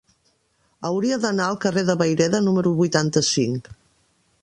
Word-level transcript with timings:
Hauria 0.89 1.19
d'anar 1.25 1.45
al 1.49 1.59
carrer 1.67 1.85
de 1.91 1.97
Vayreda 2.01 2.43
número 2.49 2.75
vuitanta-cinc. 2.83 3.75